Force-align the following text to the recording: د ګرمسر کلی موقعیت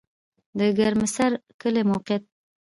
د 0.57 0.59
ګرمسر 0.77 1.31
کلی 1.61 1.83
موقعیت 1.89 2.23